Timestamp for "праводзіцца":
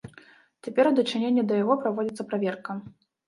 1.83-2.27